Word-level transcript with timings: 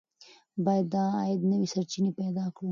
باید 0.65 0.85
د 0.93 0.95
عاید 1.15 1.41
نوې 1.51 1.67
سرچینې 1.73 2.11
پیدا 2.21 2.45
کړو. 2.55 2.69